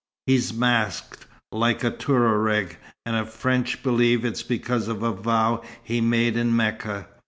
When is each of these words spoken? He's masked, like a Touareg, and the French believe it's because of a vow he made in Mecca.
He's 0.25 0.51
masked, 0.51 1.27
like 1.51 1.83
a 1.83 1.91
Touareg, 1.91 2.77
and 3.05 3.15
the 3.15 3.23
French 3.29 3.83
believe 3.83 4.25
it's 4.25 4.41
because 4.41 4.87
of 4.87 5.03
a 5.03 5.11
vow 5.11 5.61
he 5.83 6.01
made 6.01 6.35
in 6.37 6.55
Mecca. 6.55 7.07